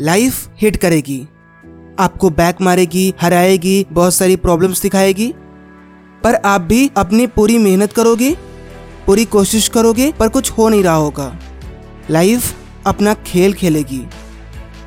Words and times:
Life 0.00 0.48
hit 0.62 0.76
करेगी। 0.76 1.28
आपको 1.98 2.30
back 2.30 2.56
मारेगी, 2.60 3.14
हराएगी, 3.20 3.86
बहुत 3.92 4.14
सारी 4.14 4.36
प्रॉब्लम्स 4.36 4.82
दिखाएगी। 4.82 5.34
पर 6.24 6.34
आप 6.34 6.60
भी 6.60 6.90
अपनी 6.96 7.26
पूरी 7.26 7.58
मेहनत 7.58 7.92
करोगे, 7.92 8.36
पूरी 9.06 9.24
कोशिश 9.24 9.68
करोगे, 9.68 10.12
पर 10.12 10.28
कुछ 10.28 10.50
हो 10.50 10.68
नहीं 10.68 10.82
रहा 10.82 10.94
होगा। 10.94 11.36
लाइफ 12.10 12.54
अपना 12.86 13.14
खेल 13.14 13.52
खेलेगी। 13.52 14.06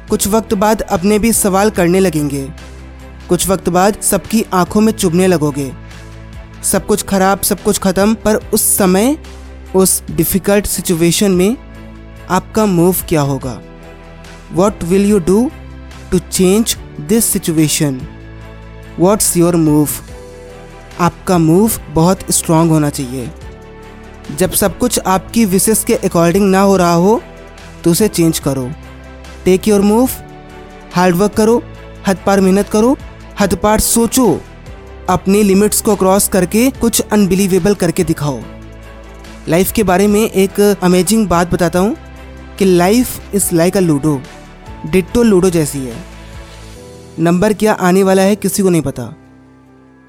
कुछ 0.10 0.28
वक्त 0.28 0.54
बाद 0.54 0.82
अपने 0.82 1.20
भी 1.20 1.34
सवाल 1.34 1.70
करने 1.70 2.00
लगेंगे। 2.00 2.52
कुछ 3.30 3.48
वक्त 3.48 3.70
बाद 3.70 4.02
सबकी 4.02 4.46
आँखों 4.54 4.82
में 4.82 4.94
चुभने 4.94 5.28
लगोगे। 5.28 5.74
सब 6.64 6.86
कुछ 6.86 7.04
खराब, 7.04 7.42
सब 7.42 7.64
कुछ 7.64 7.80
खत्म, 7.80 8.14
पर 8.14 8.36
उस 8.36 8.78
समय 8.78 9.18
उस 9.76 10.02
डिफ़िकल्ट 10.12 10.66
सिचुएशन 10.66 11.32
में 11.32 11.56
आपका 12.30 12.66
मूव 12.66 12.96
क्या 13.10 13.22
होगा? 13.22 13.60
What 14.54 14.84
will 14.84 15.06
you 15.06 15.20
do 15.20 15.50
to 16.12 16.20
change 16.20 16.76
this 17.00 17.26
situation 17.26 18.00
what's 19.00 19.36
your 19.38 19.56
move 19.56 19.90
आपका 21.00 21.38
मूव 21.38 21.72
बहुत 21.90 22.32
स्ट्रांग 22.32 22.72
होना 22.72 22.90
चाहिए। 22.90 23.30
जब 24.38 24.52
सब 24.52 24.78
कुछ 24.78 25.00
आपकी 25.00 25.46
विशेष 25.46 25.84
के 25.84 25.96
अकॉर्डिंग 25.96 26.50
ना 26.52 26.62
हो 26.62 26.76
रहा 26.78 26.94
हो 26.94 27.22
तो 27.84 27.92
उसे 27.92 28.08
चेंज 28.08 28.40
करो। 28.40 28.70
टेक 29.46 29.68
योर 29.68 29.82
मूव 29.82 30.10
हार्डवर्क 30.96 31.34
करो, 31.34 31.62
हद 32.08 32.18
पार 32.26 32.42
मेहनत 32.42 32.70
करो, 32.70 32.98
हद 33.40 33.56
पार 33.56 33.80
सोचो। 33.80 34.40
अपनी 35.10 35.44
लिमिट्स 35.44 35.82
को 35.82 35.96
क्रॉस 35.96 36.28
करके 36.28 36.70
कुछ 36.72 37.02
अनबिलीवेबल 37.02 37.76
करके 37.76 38.04
दिखाओ। 38.04 38.40
लाइफ 39.50 39.72
के 39.72 39.84
बारे 39.84 40.08
में 40.08 40.20
एक 40.22 40.60
अमेजिंग 40.84 41.28
बात 41.28 41.52
बताता 41.52 41.80
हूँ 41.80 41.96
कि 42.58 42.66
life 42.66 43.36
is 43.36 43.48
like 43.56 43.78
a 43.78 43.80
ludo 43.80 44.22
ditto 44.86 45.24
ludo 45.24 45.50
जैसी 45.50 45.80
है। 45.80 45.96
नंबर 47.20 47.54
क्या 47.54 47.74
आने 47.74 48.04
वाला 48.04 48.22
है 48.22 48.36
किसी 48.36 48.64
को 48.64 48.70
नहीं 48.70 48.82
पता। 48.82 49.14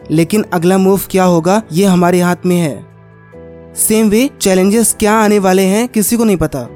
लेकिन 0.00 0.44
अगला 0.52 0.78
मूव 0.78 1.00
क्या 1.10 1.24
होगा, 1.24 1.62
ये 1.72 1.84
हमारे 1.84 2.20
हाथ 2.20 2.44
में 2.46 2.56
है। 2.56 3.74
सेम 3.78 4.08
वे 4.08 4.28
चैलेंजेस 4.40 4.94
क्या 5.00 5.14
आने 5.14 5.38
वाले 5.38 5.62
हैं 5.62 5.86
किसी 5.88 6.16
को 6.16 6.24
नहीं 6.24 6.36
पता। 6.36 6.66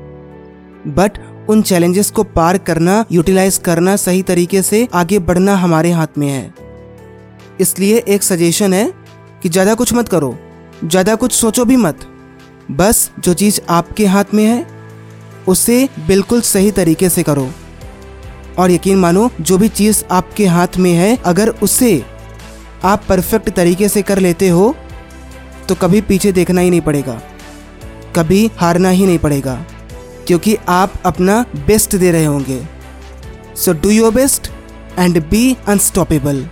बट 0.88 1.18
उन 1.48 1.62
चैलेंजेस 1.62 2.10
को 2.10 2.22
पार 2.24 2.58
करना 2.60 3.04
यूटिलाइज 3.12 3.58
करना 3.58 3.96
सही 3.96 4.22
तरीके 4.22 4.62
से 4.62 4.86
आगे 4.94 5.18
बढ़ना 5.20 5.56
हमारे 5.56 5.90
हाथ 5.90 6.18
में 6.18 6.28
है। 6.28 6.54
इसलिए 7.60 8.02
एक 8.08 8.22
सजेशन 8.22 8.74
है 8.74 8.92
कि 9.42 9.48
ज़्यादा 9.48 9.74
कुछ 9.74 9.94
मत 9.94 10.08
करो, 10.08 10.36
ज़्यादा 10.84 11.14
कुछ 11.14 11.32
सोचो 11.32 11.64
भी 11.64 11.76
मत। 11.76 12.10
बस 12.70 13.10
जो 13.18 13.34
चीज़ 13.34 13.60
आपके 13.70 14.06
हाथ 14.06 14.34
में 14.34 14.44
है, 14.44 14.66
उसे 15.48 15.88
बिल्कुल 16.06 16.40
सही 16.42 16.70
तरीके 16.70 17.08
से 17.08 17.22
करो। 17.22 17.48
और 18.58 18.70
यकीन 18.70 18.98
मानो, 18.98 19.30
जो 19.40 19.58
भी 19.58 19.68
चीज़ 19.70 20.02
आपके 20.10 20.46
हाथ 20.46 20.76
में 20.76 20.92
है, 20.92 21.16
अगर 21.16 21.48
उसे 21.48 22.02
आप 22.84 23.04
परफेक्ट 23.08 23.50
तरीके 23.50 23.88
से 23.88 24.02
कर 24.02 24.18
लेते 24.18 24.48
हो 24.48 24.74
तो 25.68 25.74
कभी 25.74 26.00
पीछे 26.00 26.32
देखना 26.32 26.60
ही 26.60 26.70
नहीं 26.70 26.80
पड़ेगा। 26.80 27.20
कभी 28.16 28.50
हारना 28.56 28.88
ही 28.88 29.06
नहीं 29.06 29.18
पड़ेगा, 29.18 29.54
क्योंकि 30.26 30.56
आप 30.68 30.92
अपना 31.06 31.44
बेस्ट 31.66 31.96
दे 31.96 32.10
रहे 32.10 32.24
होंगे। 32.24 32.60
So 33.56 33.72
do 33.72 33.90
your 33.90 34.12
best 34.14 34.50
and 34.98 35.22
be 35.30 35.56
unstoppable 35.68 36.46